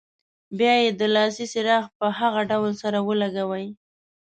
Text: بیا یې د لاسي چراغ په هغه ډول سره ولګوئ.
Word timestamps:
بیا 0.57 0.73
یې 0.83 0.89
د 0.99 1.01
لاسي 1.15 1.45
چراغ 1.53 1.83
په 1.97 2.07
هغه 2.19 2.41
ډول 2.51 2.71
سره 2.81 2.97
ولګوئ. 3.07 3.67